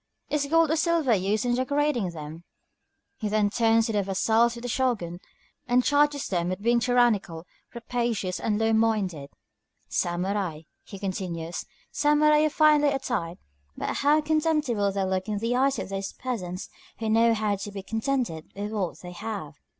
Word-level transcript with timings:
Is 0.31 0.47
gold 0.47 0.71
or 0.71 0.75
silver 0.77 1.13
used 1.13 1.45
in 1.45 1.53
decorating 1.53 2.09
them?" 2.09 2.43
He 3.17 3.29
then 3.29 3.51
turns 3.51 3.85
to 3.85 3.91
the 3.93 4.01
vassals 4.01 4.55
of 4.57 4.63
the 4.63 4.67
Shōgun, 4.67 5.19
and 5.67 5.83
charges 5.83 6.25
them 6.27 6.49
with 6.49 6.59
being 6.59 6.79
tyrannical, 6.79 7.45
rapacious, 7.75 8.39
and 8.39 8.57
low 8.57 8.73
minded. 8.73 9.29
"Samurai," 9.89 10.61
he 10.83 10.97
continues, 10.97 11.65
"samurai 11.91 12.43
are 12.45 12.49
finely 12.49 12.89
attired, 12.89 13.37
but 13.77 13.97
how 13.97 14.21
contemptible 14.21 14.91
they 14.91 15.03
look 15.03 15.27
in 15.27 15.37
the 15.37 15.55
eyes 15.55 15.77
of 15.77 15.89
those 15.89 16.13
peasants 16.13 16.67
who 16.97 17.07
know 17.07 17.35
how 17.35 17.55
to 17.57 17.71
be 17.71 17.83
contented 17.83 18.51
with 18.55 18.71
what 18.71 19.01
they 19.01 19.11
have!" 19.11 19.53